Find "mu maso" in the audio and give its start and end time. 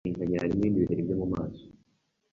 1.19-1.63